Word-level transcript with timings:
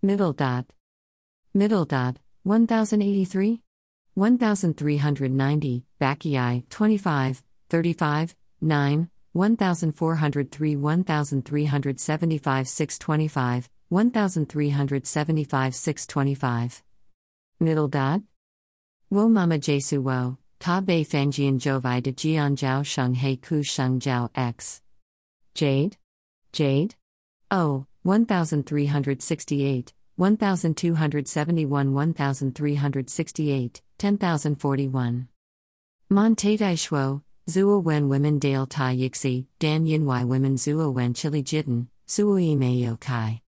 Middle 0.00 0.32
dot. 0.32 0.64
Middle 1.54 1.84
dot, 1.84 2.18
1083? 2.44 3.60
1390, 4.14 5.84
Bacchae, 5.98 6.64
25, 6.70 7.42
35, 7.68 8.36
9, 8.60 9.10
1403, 9.32 10.76
1375, 10.76 12.68
625, 12.68 13.68
1375, 13.88 15.74
625. 15.74 16.82
Middle 17.58 17.88
dot? 17.88 18.20
Wo 19.10 19.28
mama 19.28 19.58
jesu 19.58 20.00
wo, 20.00 20.38
ta 20.60 20.80
bei 20.80 21.02
fangjian 21.02 21.58
jovai 21.58 22.00
de 22.04 22.12
jian 22.12 22.54
jiao 22.54 22.86
sheng 22.86 23.14
hei 23.14 23.34
ku 23.34 23.64
sheng 23.64 23.98
jiao 23.98 24.30
x. 24.36 24.80
Jade? 25.56 25.96
Jade? 26.52 26.94
Oh, 27.50 27.86
1368, 28.08 29.92
1271, 30.16 31.92
1368, 31.92 33.82
10041. 33.98 35.28
Montatai 36.10 36.74
Shuo, 36.74 37.22
Zuo 37.46 37.82
Wen 37.82 38.08
Women 38.08 38.38
Dale 38.38 38.64
Tai 38.64 38.96
Yixi, 38.96 39.44
Dan 39.58 39.84
Yinwai 39.84 40.26
Women 40.26 40.56
Zuo 40.56 40.90
Wen 40.90 41.12
Chili 41.12 41.42
Jitten, 41.42 41.88
Suoi 42.06 42.56
Meio 42.56 42.98
Kai. 42.98 43.42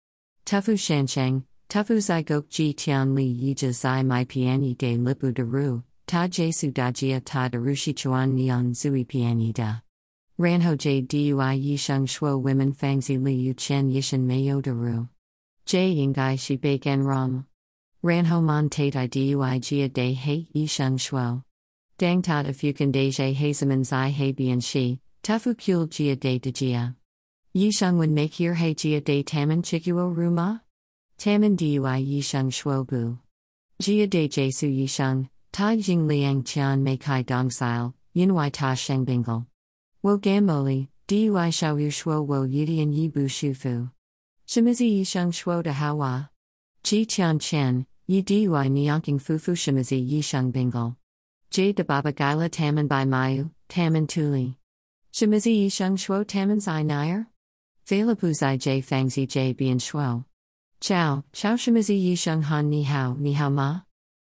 Tufu 0.46 0.74
Shansheng, 0.74 1.44
Tufu 1.70 2.02
Zai 2.02 2.24
Gok 2.24 2.50
Ji 2.50 2.74
Tian 2.74 3.16
Li 3.16 3.34
Yija 3.34 3.74
Zai 3.74 4.04
Mai 4.04 4.26
Piani 4.26 4.78
De 4.78 4.98
Lipu 4.98 5.34
Daru, 5.34 5.84
Ta 6.06 6.28
Jesu 6.28 6.70
Da 6.70 6.92
Jia 6.92 7.22
Ta 7.24 7.48
Darushi 7.48 7.96
Chuan 7.96 8.36
Nian 8.36 8.72
Zui 8.72 9.08
Piani 9.08 9.54
Da. 9.54 9.76
Ranho 10.40 10.78
J 10.78 11.02
Dui 11.02 11.36
Yisheng 11.36 12.08
Shuo 12.08 12.42
Women 12.42 12.72
Fangzi 12.72 13.22
Li 13.22 13.34
Yu 13.34 13.54
Chen 13.54 13.92
Yishan 13.92 14.22
Mayo 14.22 14.62
Daru. 14.62 15.10
J 15.66 15.94
Yingai 15.94 16.40
Shi 16.40 16.56
Bei 16.56 16.78
Gen 16.78 17.04
Rom. 17.04 17.46
Ranho 18.02 18.42
Mon 18.42 18.70
Tate 18.70 18.94
Dui 18.94 19.36
Jia 19.36 19.92
De 19.92 20.14
He 20.14 20.48
Yisheng 20.56 20.98
Shuo. 20.98 21.44
Dang 21.98 22.22
Tat 22.22 22.46
Afukan 22.46 22.90
De 22.90 23.10
Jie 23.10 23.36
Hazeman 23.36 23.84
Zai 23.84 24.12
He 24.12 24.32
Bian 24.32 24.64
Shi, 24.64 25.02
Tufu 25.24 25.56
Kul 25.56 25.88
Jia 25.88 26.18
De 26.18 26.40
De 26.40 26.54
Jia. 26.54 26.96
Yisheng 27.54 27.98
Wen 27.98 28.14
Make 28.14 28.36
Here 28.36 28.56
He 28.56 28.74
Jia 28.74 29.04
De 29.04 29.22
Taman 29.22 29.62
Chikuo 29.62 30.16
Ruma? 30.16 30.62
Taman 31.18 31.58
Dui 31.58 31.82
Yisheng 31.82 32.50
Shuo 32.50 32.88
Bu. 32.88 33.20
Jia 33.82 34.10
De 34.10 34.30
Jesu 34.30 34.70
Yisheng, 34.70 35.28
Tai 35.52 35.76
Jing 35.76 36.08
Liang 36.08 36.44
Qian 36.44 36.80
Mei 36.80 36.96
Kai 36.96 37.24
Dong 37.24 37.52
Sil, 37.52 37.92
Yinwai 38.16 38.50
Ta 38.54 38.74
Sheng 38.74 39.04
Bingle. 39.04 39.46
Wo 40.02 40.18
Gamoli, 40.18 40.88
Dui 41.10 41.54
Shao 41.54 41.76
Yu 41.76 41.90
Shuo 41.90 42.26
Wo 42.26 42.48
Yidian 42.48 42.96
Yibu 42.96 43.26
Shufu. 43.28 43.92
Shimizi 44.48 45.02
Yisheng 45.02 45.34
Shuo 45.34 45.62
De 45.62 45.74
Hawa. 45.74 46.30
Ji 46.84 47.06
Tian 47.06 47.38
Chen, 47.38 47.86
Yi 48.08 48.24
Dui 48.24 48.48
Nianking 48.48 49.22
Fufu 49.22 49.58
Shimizi 49.58 50.10
Yisheng 50.10 50.54
Bingle. 50.54 50.96
J 51.50 51.74
de 51.74 51.84
Baba 51.84 52.14
Gaila 52.14 52.50
Taman 52.50 52.88
Bai 52.88 53.04
Mayu, 53.04 53.52
Taman 53.68 54.08
Tuli. 54.08 54.56
Shimizi 55.12 55.66
Yisheng 55.66 55.98
Shuo 55.98 56.26
Taman 56.26 56.62
Zai 56.62 56.84
Nair? 56.84 57.16
Er? 57.16 57.28
Feilapu 57.86 58.34
Zai 58.34 58.56
J 58.56 58.82
Fangzi 58.82 59.28
J 59.28 59.52
Bien 59.52 59.80
Shuo. 59.80 60.24
Chao, 60.80 61.26
Chao 61.34 61.56
Shimizi 61.56 62.02
Yisheng 62.02 62.44
Han 62.44 62.70
Ni 62.70 62.84
Hao, 62.84 63.18
Ni 63.20 63.34
Hao 63.34 63.50
Ma? 63.50 63.82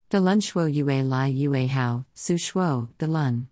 De 0.09 0.19
Lun 0.19 0.41
Shuo 0.41 0.67
Yue 0.67 1.05
Lai 1.05 1.29
Yue 1.29 1.69
Hao, 1.69 2.07
Su 2.13 2.35
Shuo, 2.35 2.89
De 2.99 3.07
Lun. 3.07 3.47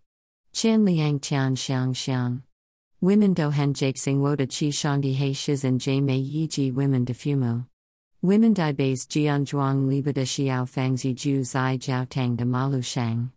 Qian 0.58 0.84
Liang 0.84 1.20
Tian 1.20 1.54
Xiang 1.54 1.94
Xiang. 1.94 2.42
Women 3.00 3.32
do 3.32 3.50
hen 3.50 3.72
sing 3.76 4.20
wo 4.20 4.34
de 4.34 4.44
chi 4.44 4.70
shangdi 4.70 5.14
he 5.14 5.30
shizan 5.30 5.78
j 5.78 6.00
mei 6.00 6.16
yi 6.16 6.48
ji 6.48 6.72
women 6.72 7.04
de 7.04 7.14
fumu. 7.14 7.64
Women 8.22 8.54
dai 8.54 8.72
beis 8.72 9.06
jian 9.06 9.44
zhuang 9.44 9.88
liba 9.88 10.12
de 10.12 10.22
xiao 10.22 10.66
fangzi 10.68 11.14
ju 11.14 11.44
zai 11.44 11.78
jiao 11.78 12.08
tang 12.08 12.34
de 12.34 12.44
malu 12.44 12.82
shang. 12.82 13.30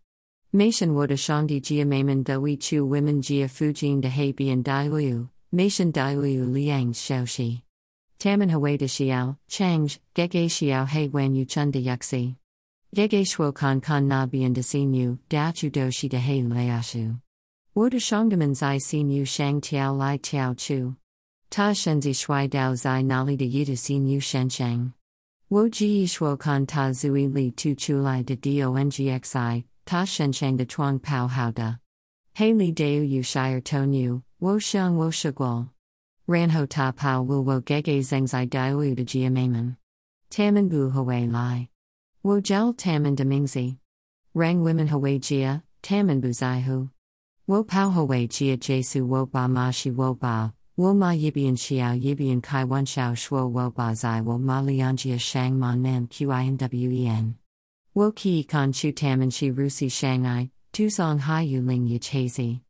Meishan 0.51 0.95
wo 0.95 1.05
de 1.05 1.13
shangdi 1.13 1.61
jia 1.61 1.85
meimen 1.85 2.23
de 2.23 2.39
wei 2.39 2.55
chu 2.55 2.87
women 2.87 3.21
jia 3.21 3.45
fujin 3.47 4.01
de 4.01 4.09
he 4.09 4.33
bian 4.33 4.63
dai 4.63 4.87
liu, 4.87 5.29
meishan 5.53 5.91
dai 5.91 6.15
liu 6.15 6.45
liang 6.45 6.91
xiao 6.91 7.27
shi. 7.27 7.63
Taman 8.17 8.49
Hawei 8.49 8.79
de 8.79 8.85
Xiao, 8.85 9.37
Changj, 9.47 9.99
Gege 10.15 10.45
Xiao 10.47 10.87
He 10.87 11.07
Wen 11.07 11.35
Yu 11.35 11.45
Chun 11.45 11.69
de 11.69 11.83
Yuxi. 11.83 12.35
Gege 12.93 13.21
Shuo 13.21 13.53
Kan 13.53 14.05
Na 14.05 14.25
Bian 14.25 14.51
de 14.51 14.59
Xin 14.59 14.93
Yu, 14.93 15.17
Da 15.29 15.53
Chu 15.53 15.69
Do 15.69 15.89
Shi 15.91 16.09
de 16.09 16.19
He 16.19 16.41
Leashu. 16.41 17.21
Wo 17.73 17.87
de 17.87 17.95
Shangdaman 17.95 18.53
Zai 18.53 18.79
Xin 18.79 19.09
Yu 19.09 19.23
Shang 19.23 19.61
Tiao 19.61 19.97
Lai 19.97 20.17
Tiao 20.17 20.57
Chu. 20.57 20.97
Ta 21.49 21.71
Shenzi 21.71 22.13
Shui 22.13 22.49
Dao 22.49 22.75
Zai 22.75 23.01
Nali 23.01 23.37
de 23.37 23.45
Yi 23.45 23.63
de 23.63 23.77
Xin 23.77 24.09
Yu 24.09 24.19
Shen 24.19 24.49
Sheng. 24.49 24.93
Wo 25.49 25.69
Ji 25.69 26.03
Shuo 26.03 26.37
Kan 26.37 26.65
Ta 26.65 26.89
Zui 26.89 27.33
Li 27.33 27.51
Tu 27.51 27.75
Chu 27.75 28.01
Lai 28.01 28.23
de 28.23 28.35
Dongxi, 28.35 29.63
Ta 29.85 30.03
Shen 30.03 30.33
Sheng 30.33 30.57
de 30.57 30.65
Chuang 30.65 30.99
Pao 30.99 31.27
Hao 31.27 31.51
Da. 31.51 31.75
He 32.33 32.53
Li 32.53 32.73
Deu 32.73 33.09
Yu 33.09 33.23
Shire 33.23 33.55
er 33.55 33.61
Ton 33.61 33.93
Yu, 33.93 34.21
Wo 34.41 34.59
Sheng 34.59 34.97
Wo 34.97 35.07
Shigual. 35.11 35.69
Ranho 36.27 36.67
Ta 36.67 36.91
Pao 36.91 37.21
Wu 37.21 37.39
Wo 37.39 37.61
Gege 37.61 38.01
zeng 38.01 38.27
Zengzai 38.27 38.49
Daiwu 38.49 38.93
de 38.97 39.05
Jia 39.05 39.31
Meiman. 39.31 39.77
Taman 40.29 40.67
Bu 40.67 40.91
Hawei 40.91 41.31
Lai. 41.31 41.69
Wo 42.23 42.39
Jiao 42.39 42.77
Taman 42.77 43.15
de 43.15 43.23
Mingzi. 43.23 43.77
Rang 44.35 44.63
Women 44.63 44.87
Hawei 44.89 45.19
Jia, 45.19 45.63
Taman 45.81 46.21
Bu 46.21 46.31
Zai 46.31 46.59
Hu. 46.59 46.87
Wo 47.47 47.63
Pao 47.63 47.89
Hawei 47.89 48.27
Jia 48.27 48.59
Jesu 48.59 49.07
Wo 49.07 49.25
Ba 49.25 49.47
Ma 49.47 49.71
Shi 49.71 49.89
Wo 49.89 50.13
Ba. 50.13 50.53
Wo 50.77 50.93
Ma 50.93 51.13
Yibian 51.13 51.57
Xiao 51.57 51.99
Yibian 51.99 52.43
Kai 52.43 52.63
Wan 52.65 52.85
Xiao 52.85 53.13
Shuo 53.13 53.49
Wo 53.49 53.71
Ba 53.71 53.95
Zai 53.95 54.21
Wo 54.21 54.37
Ma 54.37 54.61
Lian 54.61 54.97
Jia 54.97 55.19
Shang 55.19 55.57
Man 55.57 55.81
Nam 55.81 56.07
QINWEN. 56.09 57.33
Wo 57.95 58.11
Ki 58.11 58.43
Kan 58.43 58.71
Chu 58.71 58.91
Taman 58.91 59.31
Shi 59.31 59.49
Rusi 59.51 59.91
Shanghai, 59.91 60.51
Tu 60.73 60.91
Song 60.91 61.17
Hai 61.17 61.41
Yu 61.41 61.61
Ling 61.61 61.87
Yi 61.87 61.97
Chazi. 61.97 62.61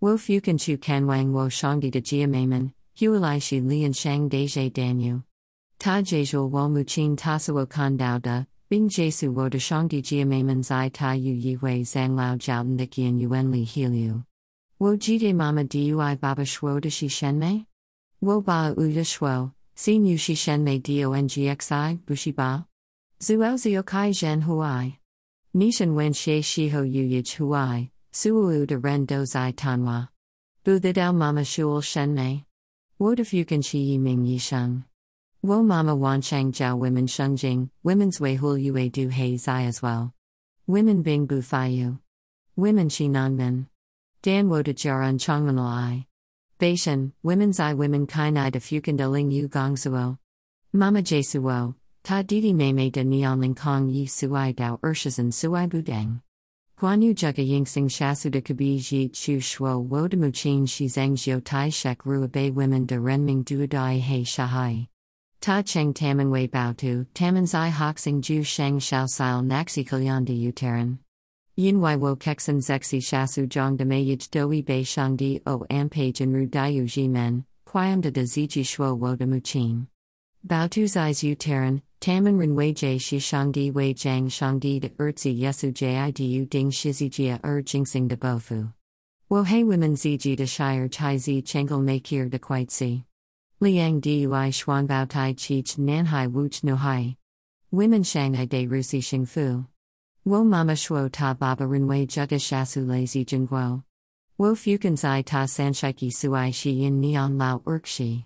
Wo 0.00 0.16
Fukan 0.16 0.58
Chu 0.58 0.78
Kanwang 0.78 1.32
Wo 1.32 1.48
Shangdi 1.48 1.90
de 1.90 2.00
Jia 2.00 2.26
Meiman. 2.26 2.72
Huilai 2.96 3.42
Shi 3.42 3.60
Lian 3.60 3.94
Shang 3.94 4.30
Deje 4.30 4.72
Danu. 4.72 5.22
Ta 5.78 6.00
Jejul 6.00 6.48
Wo 6.48 6.68
Muqin 6.70 7.16
Tasao 7.16 7.68
Kan 7.68 7.98
Dao 7.98 8.22
Da, 8.22 8.44
Bing 8.70 8.88
Jesu 8.88 9.30
Wo 9.30 9.50
De 9.50 9.58
Shangdi 9.58 10.00
Jia 10.02 10.24
Meiman 10.24 10.64
Zai 10.64 10.88
Ta 10.88 11.12
Yu 11.12 11.34
Yi 11.34 11.52
Hui 11.52 11.82
Zhang 11.82 12.16
Lao 12.16 12.36
Jiao 12.36 12.64
Nikian 12.64 13.20
Yuan 13.20 13.52
Li 13.52 13.62
Heliu. 13.66 14.24
Wo 14.78 14.96
Jide 14.96 15.34
Mama 15.34 15.64
Dui 15.64 16.18
Baba 16.18 16.42
Shuo 16.42 16.80
De 16.80 16.88
Shi 16.88 17.08
Shenmei? 17.08 17.66
Wo 18.22 18.40
Ba 18.40 18.74
U 18.74 18.90
De 18.90 19.02
Shuo, 19.02 19.52
Xin 19.76 20.08
Yu 20.08 20.16
Shi 20.16 20.34
Shenmei 20.34 20.80
Dongxi, 20.80 22.06
Bushi 22.06 22.32
Ba? 22.32 22.66
Zuo 23.20 23.58
Zio 23.58 23.82
Kai 23.82 24.12
Zhen 24.12 24.42
Huai. 24.42 24.96
Nishan 25.54 25.94
Wen 25.94 26.14
Xie 26.14 26.40
Shiho 26.40 26.90
Yu 26.90 27.04
Yij 27.04 27.36
Huai, 27.36 27.90
Suwu 28.14 28.66
De 28.66 28.78
Ren 28.78 29.04
Do 29.04 29.26
Zai 29.26 29.52
Tanwa. 29.52 30.08
Bu 30.64 30.80
The 30.80 30.94
Dao 30.94 31.14
Mama 31.14 31.44
Shul 31.44 31.82
Shenmei. 31.82 32.46
Wo 32.98 33.14
de 33.14 33.24
Fukan 33.24 33.62
Shi 33.62 33.78
Yi 33.78 33.98
Ming 33.98 34.24
Yi 34.24 34.38
Sheng. 34.38 34.84
Wo 35.44 35.62
Mama 35.62 35.94
Wan 35.94 36.22
Shang 36.22 36.52
Jiao 36.52 36.78
Women 36.78 37.06
Sheng 37.06 37.36
Jing, 37.36 37.70
Women's 37.82 38.18
Wei 38.18 38.34
Hul 38.34 38.56
Yue 38.56 38.88
Du 38.88 39.10
Hei 39.10 39.36
Zai 39.36 39.64
as 39.64 39.82
well. 39.82 40.14
Women 40.66 41.02
Bing 41.02 41.26
Bu 41.26 41.42
Fai 41.42 41.66
Yu. 41.66 41.98
Women 42.56 42.88
Shi 42.88 43.10
Nanmen. 43.10 43.66
Dan 44.22 44.48
Wo 44.48 44.62
de 44.62 44.72
Jiaran 44.72 45.18
Chongmanal 45.18 45.66
I. 45.66 46.06
Beishan, 46.58 47.12
Women's 47.22 47.60
I 47.60 47.74
Women 47.74 48.06
Kai 48.06 48.30
Nai 48.30 48.48
de 48.48 48.58
Fukan 48.58 48.96
de 48.96 49.06
Ling 49.06 49.30
Yu 49.30 49.50
Gongzuo. 49.50 50.16
Mama 50.72 51.02
Jesuo, 51.02 51.74
Ta 52.02 52.22
Didi 52.22 52.54
Mei 52.54 52.72
Mei 52.72 52.88
de 52.88 53.04
Nian 53.04 53.38
Ling 53.38 53.54
Kong 53.54 53.90
Yi 53.90 54.06
Suai 54.06 54.54
Dao 54.54 54.78
er 54.82 54.92
Urshizan 54.92 55.30
Suai 55.30 55.68
Budeng. 55.68 56.22
Guan 56.80 57.04
Yu 57.04 57.12
Juga 57.12 57.42
Yingsing 57.42 57.90
Shasu 57.90 58.30
de 58.30 58.40
Kabi 58.40 58.78
Ji 58.78 59.10
Chu 59.10 59.40
Shuo 59.40 59.78
Wo 59.84 60.08
de 60.08 60.16
Muqin 60.16 60.66
Shi 60.66 60.86
Zheng 60.86 61.16
Jiu 61.16 61.42
Tai 61.42 61.68
Shek 61.68 62.06
Rua 62.06 62.28
Bei 62.28 62.48
Women 62.48 62.86
de 62.86 62.96
Renming 62.96 63.44
Duodai 63.44 64.00
He 64.00 64.24
Shahai. 64.24 64.88
Ta 65.44 65.60
Cheng 65.60 65.92
Taman 65.92 66.30
Wei 66.30 66.48
Bao 66.48 66.74
Tu, 66.74 67.06
Taman 67.12 67.44
Zai 67.44 67.68
Hoxing 67.68 68.22
Ju 68.22 68.42
Sheng 68.42 68.78
Shao 68.78 69.04
Sil 69.04 69.44
Naxi 69.44 69.86
Kalyan 69.86 70.24
de 70.24 70.32
Utaran. 70.50 70.96
Yin 71.54 71.82
Wai 71.82 71.96
Wo 71.96 72.16
Kexen 72.16 72.62
Zexi 72.62 72.98
Shasu 72.98 73.46
Zhong 73.46 73.76
de 73.76 73.84
Meiyij 73.84 74.30
Doi 74.30 74.62
Bei 74.62 74.80
Shangdi 74.80 75.42
O 75.44 75.66
Am 75.68 75.90
Page 75.90 76.22
and 76.22 76.34
Ru 76.34 76.46
Dayu 76.46 76.86
Ji 76.86 77.08
Men, 77.08 77.44
Quiam 77.66 78.00
de 78.00 78.10
de 78.10 78.22
Ziji 78.22 78.64
Shuo 78.64 78.96
Wo 78.96 79.16
de 79.16 79.26
Muqin. 79.26 79.86
Bao 80.46 80.70
Tu 80.70 80.86
Zai's 80.86 81.20
Utaran, 81.20 81.82
Taman 82.00 82.38
Ren 82.38 82.56
Wei 82.56 82.72
Jie 82.72 82.98
Shi 82.98 83.18
Shangdi 83.18 83.70
Wei 83.70 83.92
Zhang 83.92 84.28
Shangdi 84.28 84.80
de 84.80 84.88
Erzi 84.88 85.38
Yesu 85.38 85.70
Jidu 85.70 86.48
Ding 86.48 86.70
Shizi 86.70 87.10
Jia 87.10 87.38
Er 87.44 87.60
Jingsing 87.60 88.08
de 88.08 88.16
Bofu. 88.16 88.72
Wo 89.28 89.42
Hei 89.42 89.62
Women 89.62 89.94
Ziji 89.94 90.38
de 90.38 90.46
Shire 90.46 90.88
Chai 90.88 91.18
Zi 91.18 91.42
Chengel 91.42 91.80
Makir 91.80 92.30
de 92.30 92.38
Quite 92.38 92.70
Si. 92.70 93.04
Liang 93.60 94.00
Dui 94.00 94.26
Bao 94.26 95.08
Tai 95.08 95.32
Chich 95.34 95.78
Nanhai 95.78 96.26
Wuch 96.26 96.64
No 96.64 96.74
Hai. 96.74 97.16
Women 97.70 98.02
Shanghai 98.02 98.46
de 98.46 98.66
Rusi 98.66 98.98
Xing 99.00 99.28
Fu. 99.28 99.64
Wo 100.24 100.42
Mama 100.42 100.72
Shuo 100.72 101.10
Ta 101.10 101.34
Baba 101.34 101.64
Ren 101.64 101.86
Wei 101.86 102.04
Juga 102.04 102.36
Shasu 102.36 102.86
Lazy 102.86 103.24
Jingguo. 103.24 103.84
Wo 104.36 104.54
Fukan 104.54 104.98
Zai 104.98 105.22
Ta 105.22 105.44
Sanshiki 105.44 106.10
Suai 106.10 106.52
Shi 106.52 106.72
Yin 106.72 107.00
Nian 107.00 107.38
Lao 107.38 107.60
Urkshi. 107.60 108.24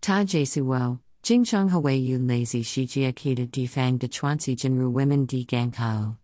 Ta 0.00 0.24
Jesu 0.24 0.64
Wo. 0.64 0.98
Jingshang 1.22 1.70
Hui 1.70 1.94
Yu 1.94 2.18
Lazy 2.18 2.64
Shijia 2.64 3.14
Kita 3.14 3.48
Defang 3.48 3.98
de 3.98 4.08
Chuanzi 4.08 4.56
Jinru 4.56 4.90
Women 4.90 5.24
Di 5.24 5.44
Gang 5.44 5.70
Kao. 5.70 6.18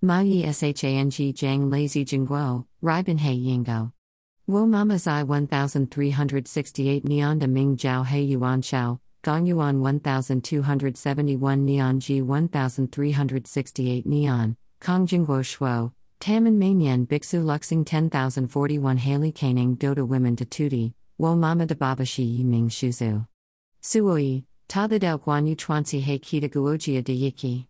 Ma 0.00 0.20
Yi 0.20 0.50
Shang 0.50 1.10
Jang 1.10 1.68
Lazy 1.68 2.06
Jingguo, 2.06 2.64
Ribin 2.82 3.20
He 3.20 3.46
Yingo. 3.46 3.92
Wo 4.50 4.66
Mama 4.66 4.98
Zai 4.98 5.22
1368 5.22 7.04
Neon 7.04 7.38
de 7.38 7.46
Ming 7.46 7.76
Jiao 7.76 8.04
He 8.04 8.22
Yuan 8.22 8.60
Shao, 8.62 8.98
Gong 9.22 9.46
Yuan 9.46 9.78
1271 9.78 11.64
Neon 11.64 12.00
Ji 12.00 12.20
1368 12.20 14.06
Neon, 14.06 14.56
Kong 14.80 15.06
Jingguo 15.06 15.44
Shuo, 15.44 15.92
Taman 16.18 16.58
Mainyan 16.58 17.06
Bixu 17.06 17.44
Luxing 17.44 17.86
10041 17.86 18.98
Haley 18.98 19.30
Caning 19.30 19.78
Dota 19.78 20.04
Women 20.04 20.34
to 20.34 20.44
Tuti, 20.44 20.94
Wo 21.16 21.36
Mama 21.36 21.66
de 21.66 21.76
Babashi 21.76 22.40
Yiming 22.40 22.70
Shuzu. 22.70 23.24
Suoi, 23.80 24.42
Ta 24.66 24.88
the 24.88 24.98
Dao 24.98 25.22
Guan 25.22 25.46
Yu 25.46 25.54
Chuanzi 25.54 26.00
He 26.00 26.18
Kita 26.18 26.50
Guojia 26.50 27.04
de 27.04 27.16
Yiki. 27.16 27.69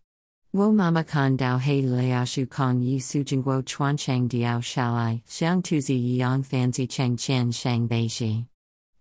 Wo 0.53 0.69
Mama 0.69 1.05
Kan 1.05 1.37
Dao 1.37 1.57
He 1.61 1.81
Liaoshu 1.81 2.49
Kong 2.49 2.81
Yi 2.81 2.99
Su 2.99 3.23
Jingguo 3.23 3.65
Chuan 3.65 3.95
Chang 3.95 4.27
Diao 4.27 4.59
Shalai, 4.59 5.23
Xiang 5.25 5.63
Tuzi 5.63 6.17
Yang 6.17 6.43
Fanzi 6.43 6.89
Cheng 6.89 7.15
Qian 7.15 7.55
Shang 7.55 7.87
bei 7.87 8.07
Shi. 8.07 8.45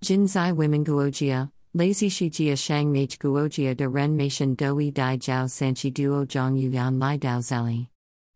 Jin 0.00 0.29
Zai 0.29 0.52
Women 0.52 0.85
Guojia, 0.85 1.50
Lazy 1.75 2.08
Shijia 2.08 2.56
Shang 2.56 2.93
Mage 2.93 3.19
Guojia 3.19 3.76
de 3.76 3.88
Ren 3.88 4.17
mei 4.17 4.29
Meishan 4.29 4.56
Doi 4.56 4.93
Dai 4.93 5.17
Jiao 5.17 5.47
Sanchi 5.47 5.93
Duo 5.93 6.25
Zhang 6.25 6.56
Yu 6.56 6.70
Yan 6.70 7.00
Lai 7.00 7.19
Dao 7.19 7.41
Zeli. 7.41 7.88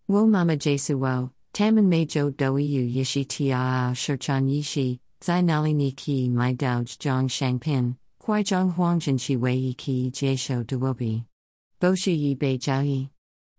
Wo 0.09 0.27
Mama 0.27 0.57
Jesu 0.57 0.99
Wo, 0.99 1.31
Mei 1.61 2.07
Zhou 2.07 2.37
Doi 2.37 2.63
Yu 2.63 2.83
Yishi 2.83 3.25
Tiao 3.25 3.93
Shichan 3.93 4.51
Yishi, 4.51 4.99
Zai 5.23 5.41
Nali 5.41 5.73
Ni 5.73 5.93
Ki 5.93 6.29
Mai 6.31 6.55
Dao 6.55 6.83
Zhang 6.83 7.31
Shang 7.31 7.61
Pin, 7.61 7.97
Kuai 8.21 8.73
Huang 8.73 8.99
Jin 8.99 9.19
Chi 9.19 9.37
Wei 9.37 9.55
Yi 9.55 9.75
Ki 9.75 10.11
Jie 10.11 10.37
Shou 10.37 10.65
Duobi. 10.65 11.25
Boshi 11.85 12.19
Yi 12.19 12.35
Bei 12.35 12.57
Jiao 12.57 12.83
Yi. 12.83 13.11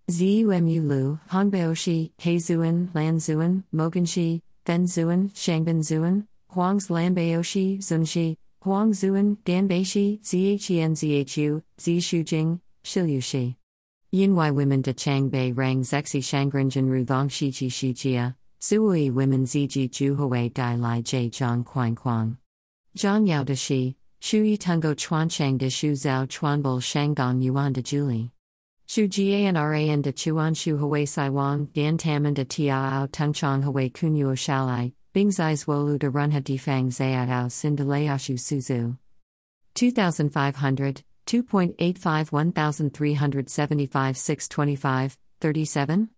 Ziumu 0.09 0.87
Lu, 0.87 1.19
Hongbeoshi, 1.29 2.11
Heizuan, 2.17 2.89
Lanzuan, 2.93 3.63
Moganshi, 3.71 4.41
Fenzuan, 4.65 5.31
Shangbin 5.31 5.81
Zuan, 5.83 6.25
Huang's 6.49 6.87
Lanbeoshi, 6.87 7.77
Zunshi, 7.77 8.35
Huang 8.63 8.93
Zuan, 8.93 9.37
Danbeishi, 9.45 10.19
Zhen 10.21 10.95
Zhu, 10.95 11.61
Zishujing, 11.77 12.59
Shilyushi. 12.83 13.55
Yinwai 14.11 14.51
women 14.55 14.81
de 14.81 14.95
Changbei 14.95 15.55
Rang 15.55 15.81
Zexi 15.81 16.19
Shangrenjin 16.19 16.89
Rudong 16.89 17.29
Shiji 17.29 17.67
Shijia, 17.67 18.33
Suui 18.59 19.13
women 19.13 19.45
Ziji 19.45 19.87
Juhui 19.87 20.51
Dai 20.51 20.73
Lai 20.77 21.03
Jie 21.03 21.29
Zhang 21.29 21.63
Quang 21.63 21.93
Quang. 21.93 22.39
Zhang 22.97 23.27
Yao 23.27 23.43
de 23.43 23.55
Shi, 23.55 23.95
Shui 24.25 24.57
Tungo 24.57 24.97
Chuan 24.97 25.29
Chang 25.29 25.59
de 25.59 25.69
Shu 25.69 25.91
Zhao 25.91 26.27
Chuanbol 26.27 26.81
Shanggong 26.81 27.43
Yuan 27.43 27.73
de 27.73 27.83
Julie. 27.83 28.31
Shu 28.87 29.07
Jian 29.07 29.53
Ran 29.53 30.01
de 30.01 30.11
Chuan 30.11 30.55
Shu 30.55 30.77
Hui 30.77 31.05
Sai 31.05 31.29
Wang, 31.29 31.65
Dan 31.73 31.99
Taman 31.99 32.33
de 32.33 32.43
Tiao 32.43 33.11
Tung 33.11 33.33
Chong 33.33 33.61
Hui 33.61 33.91
Kunyuo 33.91 34.35
Shalai, 34.35 34.93
Bing 35.13 35.29
Zai 35.29 35.53
Zwolu 35.53 35.99
de 35.99 36.09
Runha 36.09 36.41
Defang 36.41 36.87
Zayatao 36.87 37.51
Sin 37.51 37.75
de 37.75 37.83
Layashu 37.83 38.39
Suzu. 38.39 38.97
2500, 39.75 41.03
2.85 41.27 42.31
1375 42.31 44.17
625, 44.17 45.17
37? 45.39 46.09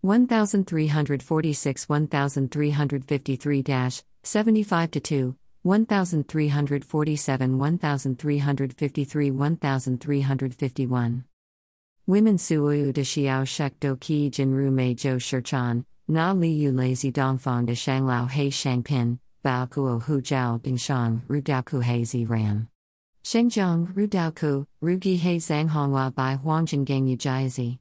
1346 0.00 1.88
1353 1.90 2.70
75 4.22 4.90
to 4.90 5.00
2, 5.00 5.36
1347 5.64 7.58
1353 7.58 9.30
1351. 9.30 11.24
Women 12.06 12.36
suoyu 12.38 12.92
de 12.92 13.02
xiao 13.02 13.46
shek 13.46 13.78
do 13.78 13.96
ki 13.96 14.30
jinru 14.30 14.72
mei 14.72 14.94
zhou 14.94 15.20
shichan, 15.20 15.84
na 16.08 16.32
li 16.32 16.48
yu 16.48 16.72
lazy 16.72 17.12
dongfang 17.12 17.66
de 17.66 17.74
shang 17.74 18.04
shanglao 18.04 18.28
hei 18.28 18.48
shangpin, 18.48 19.18
bao 19.44 19.66
kuo 19.68 19.98
hu 20.02 20.20
jiao 20.22 20.58
bingshang, 20.60 21.20
ru 21.28 21.42
ku 21.62 21.80
hei 21.80 22.04
zi 22.04 22.24
ran. 22.24 22.66
Shengjiang, 23.22 23.94
ru 23.94 24.08
ku, 24.32 24.66
ru 24.80 24.96
gi 24.96 25.16
hei 25.16 25.36
zanghonghua 25.36 26.14
bai 26.14 26.36
huangjin 26.36 26.84
gang 26.86 27.06
yu 27.06 27.16
jiazi. 27.16 27.78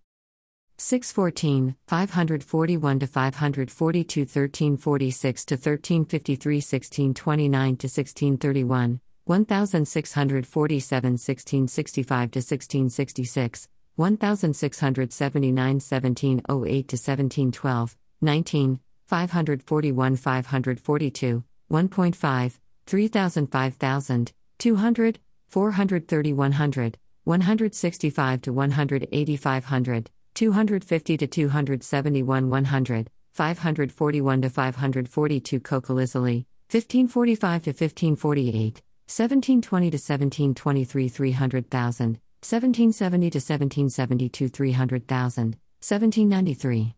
614, 0.80 1.76
541 1.88 3.00
to 3.00 3.08
542 3.08 4.22
1346 4.22 5.46
to 5.46 5.56
1353 5.56 6.56
1629 6.56 7.76
to 7.76 7.88
1631, 7.88 9.02
1647 9.26 11.12
1665 11.12 12.32
to 12.32 12.40
1666, 12.40 13.68
1679 13.98 15.76
1708 15.76 16.88
to 16.88 16.96
1712, 16.96 17.98
19, 18.22 18.80
541 19.06 20.16
542, 20.16 21.44
1.5, 21.70 22.60
3000 22.86 23.52
5000, 23.52 24.34
200, 24.58 25.20
430 25.50 26.34
100, 26.34 26.98
165 27.26 28.42
to 28.42 28.54
180 28.54 29.38
500, 29.38 30.10
250 30.40 31.18
to 31.18 31.28
271 31.28 32.50
100, 32.50 33.10
541 33.34 34.42
to 34.42 34.50
542 34.50 35.60
Kokalizali, 35.60 36.46
1545 36.72 37.64
to 37.64 37.70
1548, 37.72 38.82
1720 39.06 39.90
to 39.92 39.98
1723 39.98 41.10
300,000, 41.10 42.20
1770 42.42 43.30
to 43.30 43.38
1772 43.38 44.48
300,000, 44.48 45.58
1793 45.82 46.96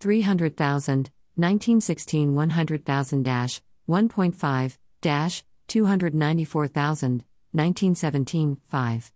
300,000, 0.00 1.10
1916 1.34 2.34
100,000 2.34 3.22
dash 3.22 3.60
1.5 3.86 4.78
dash 5.02 5.44
294,000, 5.66 7.24
1917 7.52 8.56
5. 8.66 9.12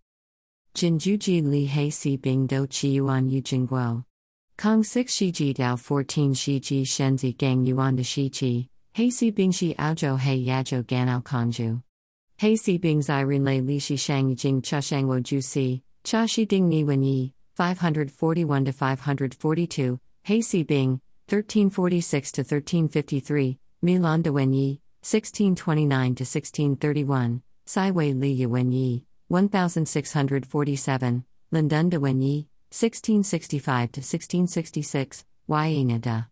Jinjuji 0.74 1.46
Li 1.46 1.66
He 1.66 1.90
Si 1.90 2.16
Bing 2.16 2.46
Do 2.46 2.66
Chi 2.66 2.88
Yuan 2.88 3.28
Yu 3.28 3.42
Jingguo. 3.42 4.04
Kong 4.56 4.82
6 4.82 5.12
Shi 5.12 5.30
Ji 5.30 5.52
Dao 5.52 5.78
14 5.78 6.32
Shi 6.34 6.60
Ji 6.60 6.82
Shenzi 6.82 7.36
Gang 7.36 7.64
Yuan 7.64 7.96
De 7.96 8.02
Shi 8.02 8.30
Ji, 8.30 8.69
He 8.94 9.10
Si 9.10 9.30
Bing 9.30 9.52
Shi 9.52 9.74
Aojo 9.74 10.19
He 10.19 10.46
Yajo 10.46 10.82
Ganao 10.84 11.22
Kongju. 11.22 11.82
He 12.38 12.56
Si 12.56 12.78
Bing 12.78 13.02
Zai 13.02 13.24
Lei 13.24 13.60
Li 13.60 13.78
Shi 13.78 13.96
Shang 13.96 14.34
Jing 14.34 14.62
Cha 14.62 14.80
Shang 14.80 15.06
Wo 15.06 15.20
Ju 15.20 15.42
Si, 15.42 15.82
Cha 16.04 16.24
Shi 16.24 16.46
Ding 16.46 16.69
Ni 16.69 16.84
Wen 16.84 17.02
Yi, 17.02 17.34
541 17.54 18.64
to 18.64 18.72
542, 18.72 20.00
He 20.24 20.41
Si 20.41 20.62
Bing, 20.62 21.00
1346 21.29 22.32
to 22.32 22.41
1353, 22.41 23.58
Milan 23.82 24.22
De 24.22 24.32
Wen 24.32 24.52
Yi, 24.55 24.81
1629 25.02 26.14
to 26.14 26.22
1631, 26.22 27.43
Sai 27.67 27.91
Wei 27.91 28.12
Li 28.14 28.32
Yuen 28.32 28.72
Yi, 28.72 29.05
1647, 29.32 31.24
Lindun 31.55 31.89
de 31.89 31.98
Wenyi, 31.98 32.46
1665 32.70 33.93
to 33.93 34.01
1666, 34.01 35.24
Yinada. 35.48 36.27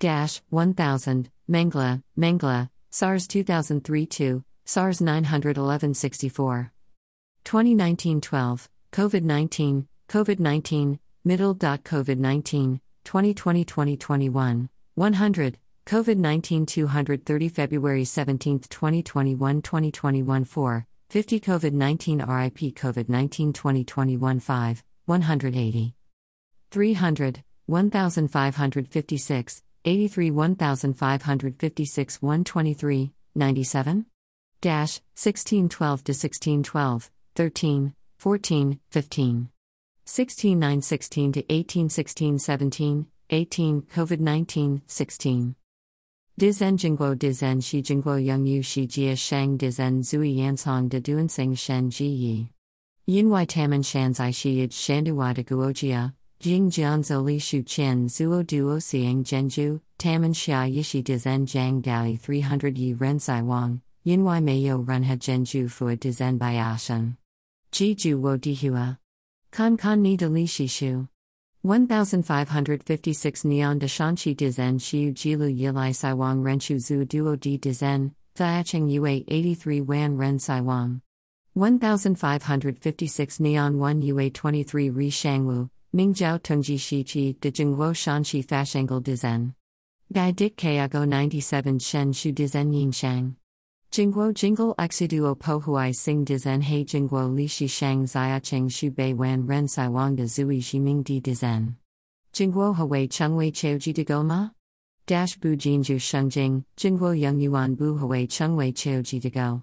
Dash, 0.00 0.42
1000, 0.50 1.30
Mengla, 1.48 2.02
Mengla, 2.18 2.68
SARS 2.90 3.28
2003 3.28 4.06
2, 4.06 4.44
SARS 4.64 5.00
911 5.00 5.94
64. 5.94 6.72
2019 7.44 8.20
12, 8.20 8.68
COVID 8.90 9.22
19, 9.22 9.86
COVID 10.08 10.40
19, 10.40 10.98
middle. 11.22 11.54
COVID 11.54 12.18
19, 12.18 12.80
2020 13.04 13.64
2021, 13.64 14.68
100, 14.96 15.58
COVID 15.86 16.16
19 16.16 16.66
230 16.66 17.48
February 17.48 18.04
17, 18.04 18.58
2021 18.58 19.62
2021 19.62 20.44
4, 20.44 20.86
50 21.08 21.38
COVID 21.38 21.72
19 21.72 22.18
RIP 22.18 22.74
COVID 22.74 23.08
19 23.08 23.52
2021 23.52 24.40
5, 24.40 24.84
180. 25.04 25.94
300, 26.72 27.44
1556, 27.66 29.62
83 29.84 30.30
1556 30.32 32.22
123, 32.22 33.12
97? 33.36 34.06
Dash, 34.60 35.00
1612 35.14 36.04
to 36.04 36.10
1612, 36.10 37.10
13, 37.36 37.94
14, 38.18 38.80
15. 38.90 39.48
16 40.04 40.58
9 40.58 40.82
16 40.82 41.32
to 41.32 41.52
18 41.52 41.88
16 41.88 42.38
17, 42.40 43.06
18, 43.30 43.82
COVID 43.82 44.20
19, 44.20 44.82
16. 44.86 45.56
Dizen 46.38 46.76
Jingguo 46.76 47.14
Dizen 47.16 47.64
Shi 47.64 47.80
Jingguo 47.80 48.22
Yang 48.22 48.46
Yu 48.46 48.62
Shi 48.62 48.86
Jia 48.86 49.16
Shang 49.16 49.56
Dizen 49.56 50.02
Zui 50.02 50.36
Yansong 50.36 50.90
De 50.90 51.00
Duansing 51.00 51.56
Shen 51.56 51.88
Ji 51.88 52.04
Yi. 52.04 52.48
Yinwai 53.08 53.46
Taman 53.48 53.82
Shanzai 53.82 54.34
Shi 54.34 54.68
Shanduwa 54.68 55.32
De 55.32 55.42
Guojia, 55.42 56.12
Jing 56.38 56.70
Jian 56.70 57.00
Zoli 57.00 57.40
Shu 57.40 57.62
Chen 57.62 58.06
Zuo 58.06 58.46
Duo 58.46 58.78
Siang 58.78 59.24
Zhenju, 59.24 59.80
Taman 59.96 60.34
Xia 60.34 60.70
Yishi 60.70 61.02
Dizen 61.02 61.46
Jiang 61.46 61.80
Dai 61.80 62.18
300 62.22 62.76
Yi 62.76 62.92
Ren 62.92 63.18
Sai 63.18 63.40
Wang, 63.40 63.80
Yinwai 64.06 64.44
Meiyo 64.44 64.84
Runha 64.84 65.16
Zhenju 65.16 65.70
Fua 65.70 65.96
Dizen 65.96 66.38
Bayashan. 66.38 67.16
Ji 67.72 67.94
ju 67.94 68.18
wo 68.20 68.36
di 68.36 68.54
hua. 68.54 68.98
Kan 69.50 69.78
kan 69.78 70.02
ni 70.02 70.18
de 70.18 70.28
li 70.28 70.44
shi 70.44 70.66
shu. 70.66 71.08
1556 71.66 73.44
Neon 73.44 73.76
de 73.80 73.86
Shanchi 73.88 74.36
de 74.36 74.52
Zen 74.52 74.78
Jilu 74.78 75.52
Yilai 75.52 75.90
Saiwang 75.90 76.40
Renshu 76.40 76.78
Zu 76.78 77.04
Duo 77.04 77.34
Di 77.34 77.58
de 77.58 77.72
Zen, 77.72 78.14
Thiacheng 78.36 78.88
Yue 78.88 79.24
83 79.26 79.80
Wan 79.80 80.16
Ren 80.16 80.38
Saiwang. 80.38 81.00
1556 81.54 83.40
Neon 83.40 83.78
1 83.80 84.00
Yue 84.02 84.30
23 84.30 84.90
Ri 84.90 85.10
Shangwu, 85.10 85.68
Mingjiao 85.92 86.40
Tungji 86.40 86.76
Shichi 86.78 87.40
de 87.40 87.50
Jingwo 87.50 87.92
Shanchi 87.92 88.46
Fashangle 88.46 89.02
de 89.02 89.16
Zen. 89.16 89.52
Gai 90.12 90.30
Dik 90.30 90.56
Kayago 90.56 91.04
97 91.04 91.80
Shen 91.80 92.12
Shu 92.12 92.30
de 92.30 92.46
Zen 92.46 92.70
Yingshang. 92.72 93.34
Jingguo 93.96 94.34
Jingle 94.34 94.74
Xiduo 94.74 95.38
Po 95.38 95.58
Huai 95.58 95.90
Sing 95.90 96.22
de 96.22 96.36
Zen 96.36 96.60
He 96.60 96.84
Jingguo 96.84 97.34
Li 97.34 97.46
Shi 97.46 97.66
Shang 97.66 98.06
Zia 98.06 98.38
Cheng 98.40 98.68
Shu 98.68 98.90
Bei 98.90 99.14
Wan 99.14 99.46
Ren 99.46 99.66
Sai 99.66 99.88
Wang 99.88 100.16
de 100.16 100.24
Zui 100.24 100.78
Ming 100.78 101.02
Di 101.02 101.18
de 101.18 101.34
Zen. 101.34 101.78
Jingguo 102.34 102.76
Huawei 102.76 103.08
Chengwei 103.08 103.50
de 103.94 104.04
Goma? 104.04 104.52
Dash 105.06 105.36
Bu 105.36 105.56
Jinju 105.56 105.96
Jing 106.28 106.62
Jingguo 106.76 107.18
Yang 107.18 107.40
Yuan 107.40 107.74
Bu 107.74 107.98
Huawei 107.98 108.28
Chengwei 108.28 108.74
Ji 109.02 109.18
de 109.18 109.30
Go. 109.30 109.62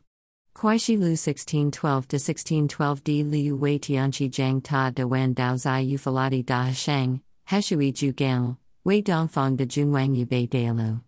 Kuaishi 0.55 0.97
Lu 0.97 1.11
1612 1.11 2.07
to 2.07 2.15
1612 2.15 3.03
Di 3.03 3.21
Liu 3.21 3.55
Wei 3.55 3.77
Tianchi 3.77 4.31
Jiang 4.31 4.63
Ta 4.63 4.89
de 4.89 5.07
Wan 5.07 5.35
Dao 5.35 5.59
Zai 5.59 5.81
Yu 5.81 5.99
Faladi 5.99 6.43
Da 6.43 6.71
Shang, 6.71 7.21
Heshui 7.47 7.93
Ju 7.93 8.11
Gang, 8.13 8.57
Wei 8.83 9.03
Dongfang 9.03 9.57
de 9.57 9.67
Junwang 9.67 10.27
Bei 10.27 10.71
Lu. 10.71 10.99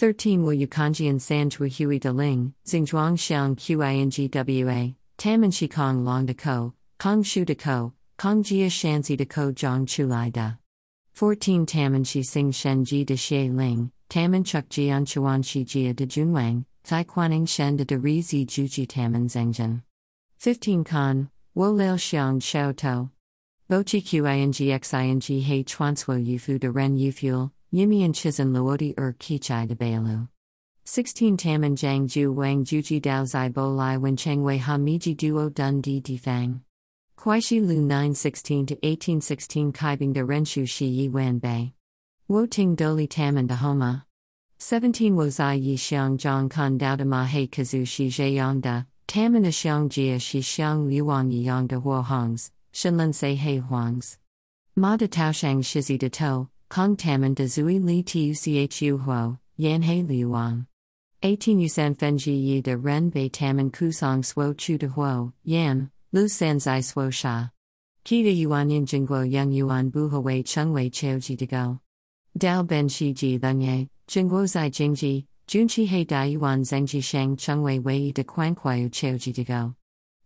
13 0.00 0.42
Wu 0.44 0.56
Yukanjian 0.56 1.16
Sanjui 1.16 1.70
Hui 1.70 1.98
De 1.98 2.10
Ling, 2.10 2.54
Xingzhuang 2.64 3.18
Xiang 3.18 3.54
Qingwa, 3.54 4.94
Taman 5.18 5.50
Shi 5.50 5.68
Kong 5.68 6.06
Long 6.06 6.24
De 6.24 6.32
Ko, 6.32 6.72
Kong 6.98 7.22
Shu 7.22 7.44
De 7.44 7.54
Ko, 7.54 7.92
Kong 8.16 8.42
Jia 8.42 8.68
Shanzi 8.68 9.14
De 9.14 9.26
Ko 9.26 9.52
Zhang 9.52 9.84
Chulai 9.84 10.32
Da. 10.32 10.52
14 11.12 11.66
Taman 11.66 12.02
Shi 12.02 12.22
Sing 12.22 12.50
Shen 12.50 12.82
Ji 12.82 13.04
De 13.04 13.12
Xie 13.12 13.54
Ling, 13.54 13.92
Taman 14.08 14.42
Chuk 14.42 14.70
Jian 14.70 15.06
Chuan 15.06 15.42
Shi 15.42 15.66
Jia 15.66 15.94
De 15.94 16.06
Junwang, 16.06 16.64
Tai 16.82 17.04
Quaning 17.04 17.46
Shen 17.46 17.76
De 17.76 17.84
De 17.84 17.98
Ri 17.98 18.22
Zi 18.22 18.46
Juji 18.46 18.88
Taman 18.88 19.28
Zengzhen. 19.28 19.82
15 20.38 20.82
Kan, 20.82 21.28
Wo 21.54 21.70
Leil 21.70 21.98
Xiang 21.98 22.40
Xiao 22.40 22.74
To. 22.74 23.10
Bochi 23.68 24.02
Qingxing 24.02 25.42
He 25.42 25.62
Chuansuo 25.62 26.26
Yufu 26.26 26.58
De 26.58 26.70
Ren 26.70 26.96
Yufuel, 26.96 27.50
Yimi 27.72 28.04
and 28.04 28.16
Chizan 28.16 28.50
Luodi 28.50 28.98
Er 28.98 29.14
Kichai 29.16 29.68
de 29.68 29.76
Bailu. 29.76 30.28
16 30.86 31.36
Taman 31.36 31.76
Jiang 31.76 32.08
Ju 32.08 32.32
Wang 32.32 32.64
Juji 32.64 33.00
Dao 33.00 33.24
Zai 33.24 33.48
Bo 33.48 33.68
Lai 33.68 33.96
Wen 33.96 34.16
Cheng 34.16 34.42
Wei 34.42 34.56
Ha 34.56 34.76
Miji 34.76 35.16
Duo 35.16 35.48
Dun 35.48 35.80
Di 35.80 36.00
Di 36.00 36.16
Fang. 36.16 36.62
Kuaishi 37.16 37.64
Lu 37.64 37.80
916 37.80 38.66
to 38.66 38.74
1816 38.82 39.72
Kaibing 39.72 40.12
de 40.12 40.20
Renshu 40.24 40.68
Shi 40.68 40.86
Yi 40.86 41.08
Wan 41.10 41.38
Bei. 41.38 41.72
Wo 42.26 42.44
Ting 42.44 42.74
Doli 42.74 43.08
Taman 43.08 43.46
de 43.46 43.54
Homa. 43.54 44.04
17 44.58 45.14
Wo 45.14 45.28
Zai 45.28 45.54
Yi 45.54 45.76
Xiang 45.76 46.18
Zhang 46.18 46.50
Kan 46.50 46.76
Dao 46.76 46.96
de 46.96 47.04
Ma 47.04 47.24
He 47.24 47.46
Kazu 47.46 47.86
Shi 47.86 48.10
Zhe 48.10 48.30
Yang 48.30 48.62
Da, 48.62 48.82
Taman 49.06 49.42
de 49.42 49.50
Xiang 49.50 49.88
Jia 49.88 50.20
Shi 50.20 50.40
Xiang 50.40 50.88
Liu 50.88 51.04
Wang 51.04 51.30
Yi 51.30 51.42
Yang 51.42 51.68
de 51.68 51.80
Huo 51.80 52.04
Hongs, 52.04 52.50
Shenlin 52.74 53.14
Se 53.14 53.36
He 53.36 53.60
Huangs. 53.60 54.18
Ma 54.74 54.96
de 54.96 55.06
Tao 55.06 55.30
Shang 55.30 55.62
Shizi 55.62 55.96
de 55.96 56.08
To, 56.10 56.48
Kong 56.70 56.96
Taman 56.96 57.34
de 57.34 57.46
Zui 57.46 57.84
Li 57.84 58.00
Tuchu 58.04 59.02
Huo, 59.02 59.36
Yan 59.56 59.82
He 59.82 60.04
Liu 60.04 60.30
Wang. 60.30 60.68
18 61.20 61.58
Yusan 61.58 61.96
Fenji 61.96 62.40
Yi 62.40 62.62
de 62.62 62.76
Ren 62.76 63.10
Bei 63.10 63.26
Taman 63.26 63.72
Kusong 63.72 64.24
Suo 64.24 64.54
Chu 64.54 64.78
de 64.78 64.86
Huo, 64.86 65.32
Yan, 65.42 65.90
Lu 66.12 66.28
San 66.28 66.60
Zai 66.60 66.80
Suo 66.80 67.10
Sha. 67.10 67.48
De 68.04 68.30
Yuan 68.30 68.70
Yin 68.70 68.86
Jingguo 68.86 69.28
Yang 69.28 69.50
Yuan 69.50 69.88
Bu 69.88 70.20
Wei 70.20 70.44
Chung 70.44 70.72
Wei 70.72 70.88
Cheo 70.90 71.20
Ji 71.20 71.34
de 71.34 71.46
Go. 71.46 71.80
Dao 72.38 72.64
Ben 72.64 72.88
Shi 72.88 73.14
Ji 73.14 73.30
Ye, 73.32 73.88
Jingguo 74.06 74.46
Zai 74.46 74.70
Jingji, 74.70 75.26
Junchi 75.48 75.88
He 75.88 76.04
Da 76.04 76.22
Yuan 76.22 76.62
Zengji 76.62 77.02
Sheng 77.02 77.36
Chung 77.36 77.64
Wei 77.64 77.80
Wei 77.80 78.12
de 78.12 78.22
Quang 78.22 78.54
Kuayu 78.54 78.88
Cheo 78.88 79.18
Ji 79.18 79.32
de 79.32 79.42
Go. 79.42 79.74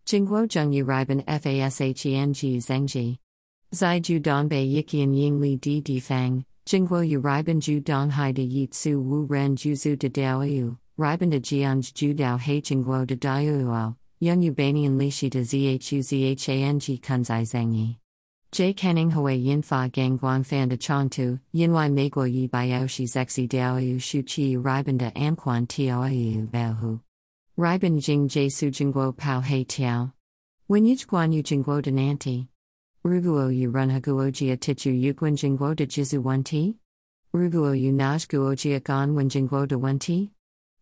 Jingguo 0.07 0.47
Zhengyu 0.47 0.85
Riban 0.85 1.23
FASHENG 1.25 2.57
Zhengji. 2.57 3.19
Zaiju 3.73 4.21
Dongbei 4.21 4.73
Yiqian 4.73 5.15
Yingli 5.15 5.61
Di 5.61 5.81
Di 5.81 6.01
Fang. 6.01 6.45
Jingguo 6.73 7.07
yu 7.07 7.21
riban 7.21 7.61
ju 7.61 7.81
donghai 7.83 8.33
de 8.33 8.43
yi 8.43 8.67
tsu 8.67 8.99
wu 8.99 9.27
ren 9.27 9.55
juzu 9.57 9.95
de 9.95 10.09
dao 10.09 10.41
yu, 10.41 10.79
riban 10.97 11.29
de 11.29 11.39
jianj 11.39 11.93
ju 11.93 12.15
dao 12.15 12.41
he 12.41 12.63
jingguo 12.63 13.07
de 13.07 13.15
dao 13.15 13.45
yuo, 13.45 13.95
yung 14.21 14.41
yu 14.41 14.53
banian 14.53 14.97
lishi 14.97 15.29
de 15.29 15.41
zhu 15.41 16.01
zhang 16.01 16.81
kunzai 17.03 17.45
zhengyi. 17.45 17.99
J. 18.53 18.73
Kenning 18.73 19.11
Hui 19.11 19.35
Yin 19.35 19.61
Fa 19.61 19.91
Gang 19.93 20.19
Guang 20.19 20.47
Fan 20.47 20.71
de 20.71 20.79
Chongtu, 20.79 21.39
Yinwai 21.55 21.93
Meiguo 21.93 22.25
Yi 22.25 22.49
Biao 22.49 22.89
Shi 22.89 23.05
Zexi 23.05 23.53
Yu 23.87 23.99
Shu 23.99 24.23
Chi 24.23 24.57
Riban 24.57 24.97
de 24.97 25.11
Amquan 25.11 25.69
Tiao 25.69 26.07
Yu 26.07 26.47
Bao 26.47 26.79
Hu. 26.79 27.03
Riban 27.59 28.01
Jing 28.01 28.29
J 28.29 28.49
Su 28.49 28.71
Jingguo 28.71 29.15
Pao 29.15 29.41
He 29.41 29.67
Tiao. 29.67 30.15
Wen 30.69 30.85
Winyich 30.85 31.07
Guan 31.07 31.35
Yu 31.35 31.43
Jingguo 31.43 31.83
de 31.83 31.93
Nanti. 31.93 32.49
Ruguo 33.05 33.53
yu 33.53 33.69
run 33.69 33.91
jia 33.91 34.57
tichu 34.57 34.93
yuguan 34.93 35.35
jingguo 35.37 35.75
de 35.75 35.87
jizu 35.89 36.23
1 36.23 36.75
Ruguo 37.35 37.77
yu 37.77 37.93
naj 37.93 38.29
jia 38.29 38.79
gan 38.81 39.17
wen 39.17 39.29
jingguo 39.29 39.67
de 39.67 39.77
1 39.77 39.99
t? 39.99 40.31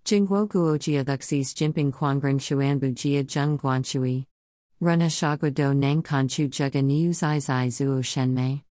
Jingguo 0.04 0.46
jia 0.78 1.02
luxis 1.02 1.54
jimping 1.54 1.90
quangring 1.90 2.38
xuanbu 2.38 2.92
jia 2.92 3.24
zheng 3.24 3.58
guanshui. 3.58 4.26
Run 4.80 5.00
shagua 5.00 5.50
do 5.54 5.72
nang 5.72 6.02
kan 6.02 6.28
chu 6.28 6.46
juga 6.48 6.82
niu 6.82 7.14
zai 7.14 7.38
zai 7.38 7.68
zuo 7.68 8.02
shenmei. 8.02 8.64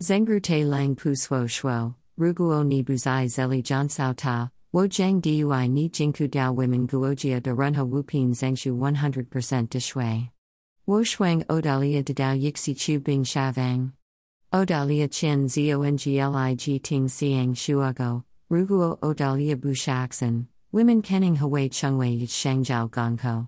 Zengru 0.00 0.40
te 0.40 0.64
lang 0.64 0.94
pu 0.94 1.16
suo 1.16 1.46
shuo, 1.48 1.96
ruguo 2.16 2.64
ni 2.64 2.84
buzai 2.84 3.26
zeli 3.26 3.64
jan 3.64 3.88
sao 3.88 4.12
ta, 4.12 4.48
wo 4.70 4.86
jiang 4.86 5.20
dui 5.20 5.68
ni 5.68 5.88
jingku 5.88 6.28
dao 6.28 6.54
women 6.54 6.86
guojia 6.86 7.42
de 7.42 7.50
runha 7.50 7.84
wupin 7.84 8.30
zengshu 8.30 8.78
100% 8.78 9.70
de 9.70 9.80
shui. 9.80 10.30
Wo 10.84 11.02
shuang 11.04 11.44
odalia 11.46 12.04
de 12.04 12.12
dao 12.12 12.34
yixi 12.34 12.76
chu 12.76 12.98
bing 12.98 13.22
shavang. 13.22 13.92
Odalia 14.52 15.08
chen 15.08 15.46
zonglig 15.46 16.82
ting 16.82 17.06
siang 17.06 17.54
shuago, 17.54 18.24
ruguo 18.50 18.98
odalia 18.98 19.54
bu 19.54 19.74
shaksen, 19.74 20.46
women 20.72 21.00
kenning 21.00 21.36
hawaii 21.36 21.68
chungwei 21.68 22.20
shangjiao 22.22 22.90
gongko. 22.90 23.46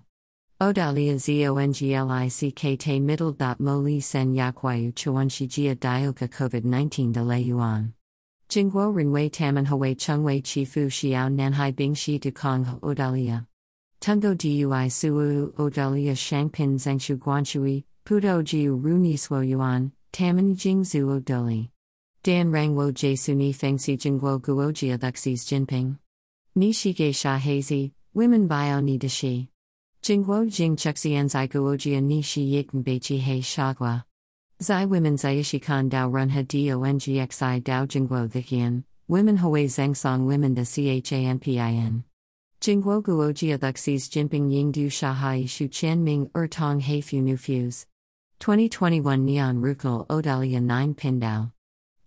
Odalia 0.61 1.15
zonglik 1.15 2.79
te 2.79 2.99
middle 3.01 3.33
dot 3.33 3.59
mo 3.59 3.79
li 3.79 3.99
sen 3.99 4.33
yakwayu 4.33 4.95
chuan 4.95 5.27
shijia 5.27 5.75
dioka 5.75 6.29
COVID 6.29 6.63
19 6.63 7.11
de 7.11 7.21
le 7.21 7.37
yuan. 7.39 7.93
Jingguo 8.47 8.93
rinwei 8.93 9.29
taman 9.29 9.65
hawaii 9.65 9.95
chungwei 9.95 10.41
chifu 10.41 10.87
xiao 10.87 11.29
nanhai 11.29 11.75
bing 11.75 11.95
shi 11.95 12.17
du 12.17 12.31
kong 12.31 12.79
odalia. 12.81 13.45
Tungo 14.05 14.35
Dui 14.35 14.67
Suwu 14.87 15.51
Odalia 15.53 16.11
Shangpin 16.11 16.75
Zengshu 16.75 17.17
Guanshui, 17.17 17.83
Pudo 18.05 18.43
Jiu 18.43 18.79
Runi 18.79 19.17
Suo 19.17 19.39
Yuan, 19.39 19.91
Jing 20.13 20.83
Zuo 20.83 21.19
Doli. 21.19 21.71
Dan 22.21 22.51
Rangwo 22.51 22.91
Jesuni 22.93 23.51
Fengsi 23.51 23.97
Jingguo 23.97 24.39
Guojia 24.39 25.01
Luxis 25.01 25.43
Jinping. 25.45 25.97
Nishige 26.55 27.15
Sha 27.15 27.39
Hazy, 27.39 27.93
Women 28.13 28.47
Bio 28.47 28.79
Ni 28.79 28.99
Dashi. 28.99 29.47
Jingguo 30.03 30.47
Jing 30.51 30.75
Chuxianzai 30.75 31.49
Guojia 31.49 31.99
Nishi 31.99 32.47
Yikn 32.47 32.83
Beichi 32.83 33.19
He 33.19 33.39
Shagwa. 33.39 34.03
Zai 34.61 34.85
women 34.85 35.15
Zaishi 35.15 35.59
Khan 35.59 35.89
Dao 35.89 36.13
Run 36.13 36.29
Ha 36.29 36.43
Dongxi 36.43 37.63
Dao 37.63 37.87
Jingguo 37.87 38.29
Thikian, 38.29 38.83
women 39.07 39.37
Hui 39.37 39.67
Song 39.67 40.27
women 40.27 40.53
de 40.53 40.61
Chanpin. 40.61 42.03
Jingguo 42.65 42.99
Guo 42.99 43.31
Jia 43.31 43.59
Thuxis 43.59 44.09
Jinping 44.09 44.51
Ying 44.51 44.71
Du 44.71 44.89
Shahai 44.89 45.47
Shu 45.47 45.67
Qian 45.67 45.99
Ming 45.99 46.31
Tong 46.49 46.79
He 46.79 46.99
Fu 46.99 47.21
Nu 47.21 47.37
Fuse. 47.37 47.85
2021 48.39 49.23
Neon 49.23 49.61
Ruknal 49.61 50.07
Odalia 50.07 50.59
9 50.59 50.95
Pindao. 50.95 51.51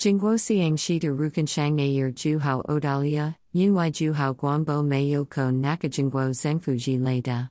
Jingguo 0.00 0.37
Siang 0.37 0.77
Shi 0.77 0.99
Du 0.99 1.15
Rukan 1.15 1.49
Shang 1.49 1.77
Nair 1.77 2.11
Ju 2.11 2.41
Hao 2.41 2.62
Odalia, 2.62 3.37
Yinwai 3.55 3.93
Ju 3.93 4.12
Hao 4.12 4.35
Guanbo 4.35 4.85
Meio 4.85 5.31
Ko 5.31 5.53
Naka 5.53 5.88
Jingguo 5.88 6.31
Zengfu 6.31 6.77
Ji 6.77 6.99
Leida. 6.99 7.50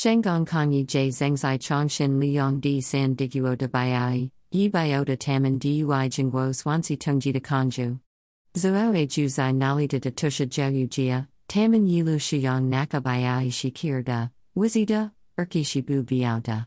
Shanggong 0.00 0.46
Kong 0.46 0.72
Yi 0.72 0.84
J 0.84 1.08
Zengzai 1.08 1.58
Chongshin 1.58 2.18
Liyong 2.18 2.58
Di 2.58 2.80
San 2.80 3.14
Diguo 3.14 3.54
de 3.54 3.68
Bayai, 3.68 4.30
Yi 4.50 4.68
Bio 4.68 5.04
de 5.04 5.14
Taman 5.14 5.58
Dui 5.58 6.08
Jingguo 6.08 6.54
Swansea 6.54 6.96
Tungji 6.96 7.34
de 7.34 7.40
Kongju. 7.40 8.00
Zuo 8.54 8.96
E 8.96 9.06
Ju 9.06 9.28
Zai 9.28 9.52
Nali 9.52 9.86
de 9.86 10.00
Tusha 10.00 10.46
Jiao 10.46 10.88
Jia, 10.88 11.28
Taman 11.48 11.86
Yilu 11.86 12.16
Shiyang 12.16 12.62
Naka 12.62 13.02
Bayai 13.02 13.48
Shikir 13.48 14.02
da. 14.02 14.28
Wizida, 14.56 15.12
Urkishibu 15.38 15.98
er 15.98 16.02
Biauda. 16.02 16.66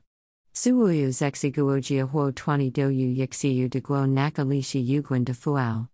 Suuyu 0.53 1.07
Zexi 1.07 1.51
Guojia 1.51 2.07
Huo 2.07 2.31
20 2.31 2.71
Doyu 2.71 3.17
Yixiu 3.17 3.67
de 3.67 3.81
Guo 3.81 4.05
Nakalishi 4.05 4.87
Yuguan 4.87 5.25
de 5.25 5.33
Fuao. 5.33 5.87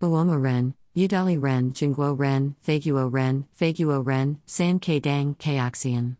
Buoma 0.00 0.42
Ren, 0.42 0.74
Ren, 0.96 1.72
Jingguo 1.72 2.18
Ren, 2.18 2.56
Faguo 2.66 3.12
Ren, 3.12 3.46
Faguo 3.56 4.04
Ren, 4.04 4.40
San 4.46 4.78
Dang 4.78 5.36
Kaoxian. 5.36 6.16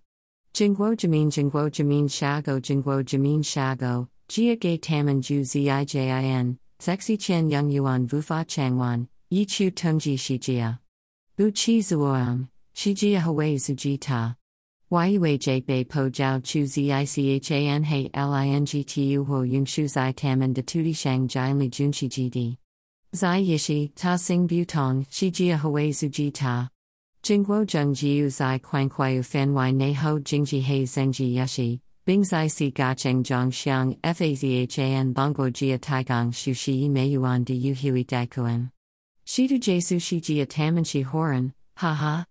Jingguo 0.53 0.97
Jamin 0.97 1.29
Jingguo 1.31 1.71
Jamin 1.71 2.09
Shago 2.09 2.61
Jingguo 2.61 3.05
Jamin 3.05 3.41
Shago, 3.41 4.09
Jia 4.29 4.59
Gay 4.59 4.79
Taman 4.79 5.23
Ju 5.23 5.43
Zijin, 5.43 6.59
Zexi 6.81 7.19
Chen 7.21 7.49
Yang 7.49 7.71
Yuan 7.71 8.09
Vufa 8.09 8.45
Changwan, 8.45 9.07
Yichu 9.33 9.71
Tungji 9.71 10.17
Shijia. 10.17 10.79
Bu 11.37 11.53
Chi 11.53 11.81
Shijia 12.75 13.19
Hawaii 13.21 13.57
Zujita. 13.57 14.37
Wai 14.91 15.07
Yue 15.07 15.39
J 15.39 15.61
Bei 15.61 15.85
Po 15.85 16.11
Jiao 16.11 16.43
Chu 16.43 16.65
Zichan 16.65 17.85
He 17.85 18.11
Lingtu 18.11 19.27
Ho 19.27 19.43
Yung 19.43 19.65
Shu 19.65 19.87
Zai 19.87 20.13
Taman 20.13 20.53
De 20.53 20.63
Tudi 20.63 20.95
Shang 20.97 21.29
Li 21.29 21.71
Junshi 21.71 22.09
Gd. 22.09 22.57
Zai 23.15 23.43
Yishi, 23.43 23.95
Ta 23.95 24.17
Sing 24.17 24.49
Bu 24.49 24.65
Tong, 24.65 25.07
Shi 25.11 25.31
Jia 25.31 25.59
Hui 25.59 25.93
Zu 25.93 26.09
Ji 26.09 26.33
Ta. 26.33 26.69
Jingguo 27.31 27.65
Zheng 27.65 27.95
Jiu 27.95 28.29
Zai 28.29 28.59
Quang 28.59 28.91
Kuai 28.91 29.25
Fan 29.25 29.55
Wai 29.55 29.71
Ne 29.71 29.93
Ho 29.93 30.19
Jingji 30.19 30.61
He 30.61 30.83
Zengji 30.83 31.33
Yashi, 31.33 31.79
Bing 32.05 32.25
Zai 32.25 32.49
Si 32.49 32.73
Gacheng 32.73 33.23
Zhang 33.23 33.53
Xiang 33.53 33.97
Fazhan 34.01 35.15
Bongo 35.15 35.49
Jia 35.49 35.79
Taigang 35.79 36.35
Shu 36.35 36.53
Shi 36.55 36.89
Meiyuan 36.89 37.45
De 37.45 37.55
Yu 37.55 37.73
Hui 37.73 38.03
Daikuan. 38.03 38.73
Shidu 39.25 39.61
Jesu 39.61 40.01
Shi 40.01 40.21
Jia 40.21 40.45
Taman 40.45 40.83
Shi 40.83 41.03
Horan, 41.03 41.53
Ha 41.77 41.95
Ha. 41.95 42.25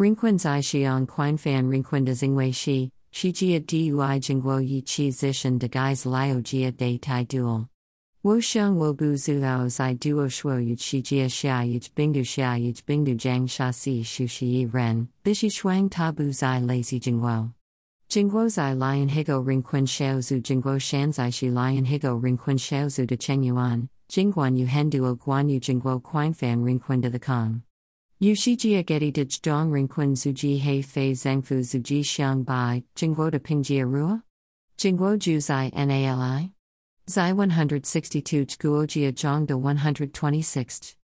Ringquan 0.00 0.40
zai 0.40 0.60
xiang 0.60 1.06
quan 1.06 1.36
fan 1.36 1.68
ringquan 1.68 2.06
de 2.06 2.12
zingwei 2.12 2.54
shi, 2.54 2.90
shi 3.10 3.30
jia 3.30 3.60
dui 3.60 4.18
jingguo 4.18 4.66
yi 4.66 4.80
chi 4.80 5.10
zishan 5.10 5.58
de 5.58 5.68
guise 5.68 6.06
liao 6.06 6.40
jia 6.40 6.74
de 6.74 6.96
tai 6.96 7.24
duel. 7.24 7.68
Wo 8.24 8.40
xiang 8.40 8.74
wo 8.74 8.92
bu 8.92 9.14
zulao 9.14 9.70
zai 9.70 9.94
duo 9.94 10.26
shuo 10.26 10.58
yu 10.58 10.74
chi 10.74 11.00
jia 11.00 11.26
xia 11.26 11.62
yu 11.64 11.78
bingdu 11.94 12.22
xia 12.22 12.60
yu 12.60 12.72
bingdu 12.84 13.16
jang 13.16 13.46
sha 13.46 13.70
si 13.70 14.02
shu 14.02 14.26
shi 14.26 14.66
ren, 14.66 15.08
bishi 15.24 15.48
shuang 15.48 15.88
ta 15.88 16.10
bu 16.10 16.32
zai 16.32 16.58
lazy 16.58 16.98
jingguo. 16.98 17.52
Jingguo 18.10 18.50
zai 18.50 18.72
lion 18.74 19.08
higo 19.08 19.44
ringquan 19.44 19.86
xiao 19.86 20.20
zu 20.20 20.40
jingguo 20.40 20.80
shan 20.80 21.12
zai 21.12 21.30
shi 21.30 21.48
lion 21.48 21.84
higo 21.84 22.20
ringquan 22.20 22.58
xiao 22.58 22.90
zu 22.90 23.06
de 23.06 23.16
cheng 23.16 23.44
yuan, 23.44 23.88
jingguan 24.08 24.58
yu 24.58 24.66
hen 24.66 24.90
duo 24.90 25.14
guan 25.14 25.48
yu 25.48 25.60
jingguo 25.60 26.02
quan 26.02 26.34
fan 26.34 26.64
ringquan 26.64 27.00
de 27.00 27.10
the 27.10 27.20
kong. 27.20 27.62
Yushijia 28.20 28.84
Getty 28.84 29.12
Dij 29.12 29.40
Dong 29.42 29.70
Ringquin 29.70 30.16
Zuji 30.16 30.58
He 30.58 30.82
Fei 30.82 31.12
Zhengfu 31.12 31.60
Zuji 31.60 32.00
Xiang 32.00 32.44
Bai, 32.44 32.82
Jingguo 32.96 33.30
de 33.30 33.38
Pingjia 33.38 33.88
Rua? 33.88 34.24
Jingguo 34.76 35.16
Ju 35.16 35.38
Zai 35.38 35.70
Nali? 35.70 36.50
Zai 37.10 37.32
162 37.32 38.44
Chguojia 38.44 39.14
Zhong 39.14 39.46
126. 39.46 40.96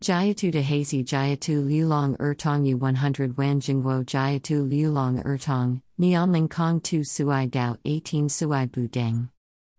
Jiatu 0.00 0.52
de 0.52 0.62
Hazy 0.62 1.02
Jiatu 1.02 1.66
Liulong 1.66 2.16
Ertong 2.18 2.64
Yu 2.64 2.76
100 2.76 3.36
Wan 3.36 3.60
Jingguo 3.60 4.04
Jiatu 4.04 4.70
Liulong 4.70 5.20
Ertong, 5.24 5.82
Nianling 6.00 6.48
Kong 6.48 6.80
2 6.80 7.00
Suai 7.00 7.50
Dao 7.50 7.76
18 7.82 8.28
Suai 8.28 8.70
Bu 8.70 8.86
Deng. 8.86 9.30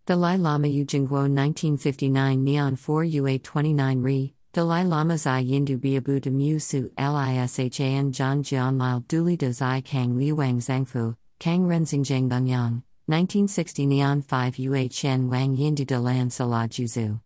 Dalai 0.06 0.36
Lama 0.36 0.68
Yu 0.68 0.84
Jingguo 0.84 1.30
1959 1.30 2.44
Neon 2.44 2.76
4 2.76 3.06
Ua 3.06 3.38
29 3.38 4.02
Ri, 4.02 4.34
The 4.52 4.60
Dalai 4.60 4.84
Lama 4.84 5.18
Zai 5.18 5.46
Yindu 5.46 5.80
Biabu 5.80 6.20
de 6.20 6.30
Mu 6.30 6.60
Su 6.60 6.92
Lishan 6.98 8.12
Zhan 8.12 8.44
Jian 8.44 8.78
Lal 8.78 9.00
Duli 9.08 9.38
de 9.38 9.54
Zai 9.54 9.80
Kang 9.80 10.16
Liuang 10.16 10.58
Zhangfu, 10.58 11.16
Kang 11.40 11.62
Renzing 11.62 12.04
Zhang 12.04 12.28
Bungyang, 12.28 12.84
1960 13.10 13.88
Neon 13.88 14.22
5 14.22 14.60
Ua 14.60 14.88
Chen 14.88 15.32
Wang 15.32 15.58
Yindu 15.58 15.84
de 15.84 15.98
Lan 15.98 16.30
Sala 16.30 16.68
Juzu. 16.70 17.20